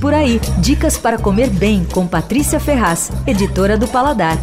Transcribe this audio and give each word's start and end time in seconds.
Por 0.00 0.14
aí, 0.14 0.40
dicas 0.58 0.96
para 0.96 1.18
comer 1.18 1.50
bem 1.50 1.84
com 1.84 2.06
Patrícia 2.06 2.60
Ferraz, 2.60 3.10
editora 3.26 3.76
do 3.76 3.88
Paladar. 3.88 4.38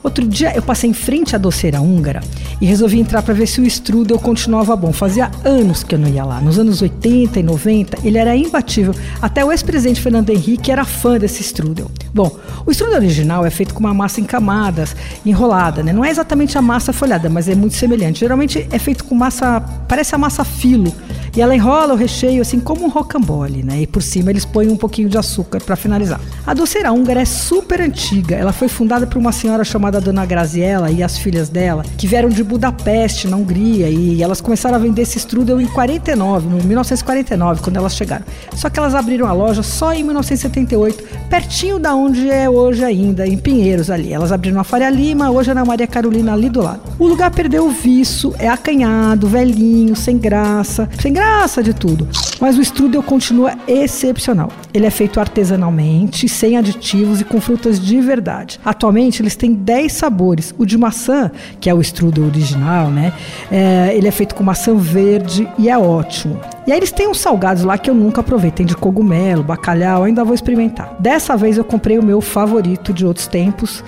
Outro 0.00 0.26
dia 0.26 0.52
eu 0.54 0.62
passei 0.62 0.90
em 0.90 0.92
frente 0.92 1.34
à 1.34 1.38
doceira 1.38 1.80
húngara 1.80 2.20
e 2.60 2.66
resolvi 2.66 3.00
entrar 3.00 3.22
para 3.22 3.34
ver 3.34 3.46
se 3.46 3.60
o 3.60 3.66
strudel 3.66 4.18
continuava 4.18 4.76
bom. 4.76 4.92
Fazia 4.92 5.30
anos 5.44 5.82
que 5.82 5.96
eu 5.96 5.98
não 5.98 6.08
ia 6.08 6.24
lá. 6.24 6.40
Nos 6.40 6.56
anos 6.56 6.82
80 6.82 7.40
e 7.40 7.42
90, 7.42 7.98
ele 8.04 8.18
era 8.18 8.36
imbatível. 8.36 8.94
Até 9.20 9.44
o 9.44 9.50
ex-presidente 9.50 10.00
Fernando 10.00 10.30
Henrique 10.30 10.70
era 10.70 10.84
fã 10.84 11.18
desse 11.18 11.40
strudel. 11.42 11.90
Bom, 12.14 12.36
o 12.64 12.70
strudel 12.70 12.98
original 12.98 13.44
é 13.44 13.50
feito 13.50 13.74
com 13.74 13.80
uma 13.80 13.94
massa 13.94 14.20
em 14.20 14.24
camadas, 14.24 14.94
enrolada, 15.26 15.82
né? 15.82 15.92
Não 15.92 16.04
é 16.04 16.10
exatamente 16.10 16.56
a 16.56 16.62
massa 16.62 16.92
folhada, 16.92 17.28
mas 17.28 17.48
é 17.48 17.54
muito 17.56 17.74
semelhante. 17.74 18.20
Geralmente 18.20 18.68
é 18.70 18.78
feito 18.78 19.04
com 19.04 19.14
massa, 19.16 19.60
parece 19.88 20.14
a 20.14 20.18
massa 20.18 20.44
filo, 20.44 20.94
e 21.34 21.40
ela 21.40 21.54
enrola 21.54 21.94
o 21.94 21.96
recheio 21.96 22.42
assim 22.42 22.60
como 22.60 22.84
um 22.84 22.88
rocambole, 22.88 23.62
né? 23.62 23.82
E 23.82 23.86
por 23.86 24.02
cima 24.02 24.30
eles 24.30 24.44
põem 24.44 24.68
um 24.68 24.76
pouquinho 24.76 25.08
de 25.08 25.16
açúcar 25.16 25.60
para 25.60 25.76
finalizar. 25.76 26.20
A 26.46 26.54
doceira 26.54 26.92
húngara 26.92 27.22
é 27.22 27.24
super 27.24 27.80
antiga. 27.80 28.34
Ela 28.34 28.52
foi 28.52 28.68
fundada 28.68 29.06
por 29.06 29.18
uma 29.18 29.32
senhora 29.32 29.64
chamada 29.64 30.00
Dona 30.00 30.26
Graziella 30.26 30.90
e 30.90 31.02
as 31.02 31.16
filhas 31.16 31.48
dela, 31.48 31.84
que 31.96 32.06
vieram 32.06 32.28
de 32.28 32.42
Budapeste, 32.42 33.28
na 33.28 33.36
Hungria, 33.36 33.88
e 33.88 34.22
elas 34.22 34.40
começaram 34.40 34.76
a 34.76 34.78
vender 34.78 35.02
esse 35.02 35.18
strudel 35.18 35.60
em 35.60 35.66
49, 35.66 36.48
no 36.48 36.62
1949, 36.62 37.62
quando 37.62 37.76
elas 37.76 37.94
chegaram. 37.94 38.24
Só 38.54 38.68
que 38.68 38.78
elas 38.78 38.94
abriram 38.94 39.26
a 39.26 39.32
loja 39.32 39.62
só 39.62 39.92
em 39.92 40.02
1978, 40.04 41.04
pertinho 41.28 41.78
da 41.78 41.94
onde 41.94 42.28
é 42.28 42.48
hoje 42.48 42.84
ainda, 42.84 43.26
em 43.26 43.38
Pinheiros 43.38 43.90
ali. 43.90 44.12
Elas 44.12 44.32
abriram 44.32 44.60
a 44.60 44.64
Faria 44.64 44.90
Lima, 44.90 45.30
hoje 45.30 45.50
é 45.50 45.54
na 45.54 45.64
Maria 45.64 45.86
Carolina 45.86 46.32
ali 46.32 46.50
do 46.50 46.60
lado. 46.60 46.82
O 47.02 47.08
lugar 47.08 47.32
perdeu 47.32 47.66
o 47.66 47.68
viço, 47.68 48.32
é 48.38 48.46
acanhado, 48.46 49.26
velhinho, 49.26 49.96
sem 49.96 50.16
graça, 50.16 50.88
sem 51.00 51.12
graça 51.12 51.60
de 51.60 51.74
tudo. 51.74 52.06
Mas 52.40 52.56
o 52.56 52.62
strudel 52.62 53.02
continua 53.02 53.54
excepcional. 53.66 54.52
Ele 54.72 54.86
é 54.86 54.90
feito 54.90 55.18
artesanalmente, 55.18 56.28
sem 56.28 56.56
aditivos 56.56 57.20
e 57.20 57.24
com 57.24 57.40
frutas 57.40 57.80
de 57.80 58.00
verdade. 58.00 58.60
Atualmente 58.64 59.20
eles 59.20 59.34
têm 59.34 59.52
10 59.52 59.92
sabores. 59.92 60.54
O 60.56 60.64
de 60.64 60.78
maçã, 60.78 61.32
que 61.60 61.68
é 61.68 61.74
o 61.74 61.80
strudel 61.80 62.26
original, 62.26 62.88
né? 62.88 63.12
É, 63.50 63.90
ele 63.96 64.06
é 64.06 64.12
feito 64.12 64.36
com 64.36 64.44
maçã 64.44 64.72
verde 64.76 65.48
e 65.58 65.68
é 65.68 65.76
ótimo. 65.76 66.40
E 66.68 66.70
aí 66.70 66.78
eles 66.78 66.92
têm 66.92 67.08
uns 67.08 67.18
salgados 67.18 67.64
lá 67.64 67.76
que 67.78 67.90
eu 67.90 67.94
nunca 67.94 68.22
provei. 68.22 68.52
Tem 68.52 68.64
de 68.64 68.76
cogumelo, 68.76 69.42
bacalhau, 69.42 70.04
ainda 70.04 70.22
vou 70.22 70.36
experimentar. 70.36 70.94
Dessa 71.00 71.36
vez 71.36 71.58
eu 71.58 71.64
comprei 71.64 71.98
o 71.98 72.04
meu 72.04 72.20
favorito 72.20 72.92
de 72.92 73.04
outros 73.04 73.26
tempos 73.26 73.82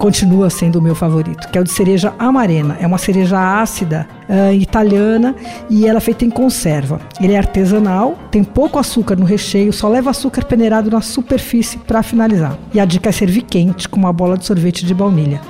continua 0.00 0.48
sendo 0.48 0.76
o 0.76 0.82
meu 0.82 0.94
favorito, 0.94 1.46
que 1.48 1.58
é 1.58 1.60
o 1.60 1.64
de 1.64 1.70
cereja 1.70 2.14
amarena. 2.18 2.74
É 2.80 2.86
uma 2.86 2.96
cereja 2.96 3.60
ácida 3.60 4.08
uh, 4.26 4.52
italiana 4.54 5.36
e 5.68 5.86
ela 5.86 5.98
é 5.98 6.00
feita 6.00 6.24
em 6.24 6.30
conserva. 6.30 6.98
Ele 7.20 7.34
é 7.34 7.38
artesanal, 7.38 8.18
tem 8.30 8.42
pouco 8.42 8.78
açúcar 8.78 9.14
no 9.14 9.26
recheio, 9.26 9.74
só 9.74 9.88
leva 9.88 10.08
açúcar 10.08 10.46
peneirado 10.46 10.90
na 10.90 11.02
superfície 11.02 11.76
para 11.78 12.02
finalizar. 12.02 12.58
E 12.72 12.80
a 12.80 12.86
dica 12.86 13.10
é 13.10 13.12
servir 13.12 13.42
quente 13.42 13.90
com 13.90 13.98
uma 13.98 14.12
bola 14.12 14.38
de 14.38 14.46
sorvete 14.46 14.86
de 14.86 14.94
baunilha 14.94 15.40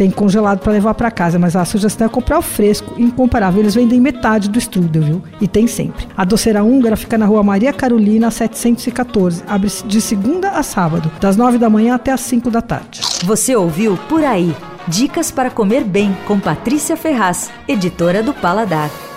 tem 0.00 0.10
congelado 0.10 0.60
para 0.60 0.72
levar 0.72 0.94
para 0.94 1.10
casa, 1.10 1.38
mas 1.38 1.54
a 1.54 1.62
sugestão 1.62 2.06
é 2.06 2.08
comprar 2.08 2.38
o 2.38 2.42
fresco, 2.42 2.94
incomparável. 2.98 3.60
Eles 3.60 3.74
vendem 3.74 4.00
metade 4.00 4.48
do 4.48 4.58
strudel, 4.58 5.02
viu? 5.02 5.22
E 5.42 5.46
tem 5.46 5.66
sempre. 5.66 6.08
A 6.16 6.24
doceira 6.24 6.64
húngara 6.64 6.96
fica 6.96 7.18
na 7.18 7.26
rua 7.26 7.42
Maria 7.42 7.70
Carolina, 7.70 8.30
714. 8.30 9.44
Abre 9.46 9.70
de 9.84 10.00
segunda 10.00 10.52
a 10.52 10.62
sábado, 10.62 11.12
das 11.20 11.36
9 11.36 11.58
da 11.58 11.68
manhã 11.68 11.96
até 11.96 12.12
as 12.12 12.22
5 12.22 12.50
da 12.50 12.62
tarde. 12.62 13.02
Você 13.24 13.54
ouviu 13.54 13.98
Por 14.08 14.24
Aí. 14.24 14.56
Dicas 14.88 15.30
para 15.30 15.50
comer 15.50 15.84
bem 15.84 16.16
com 16.26 16.40
Patrícia 16.40 16.96
Ferraz, 16.96 17.50
editora 17.68 18.22
do 18.22 18.32
Paladar. 18.32 19.09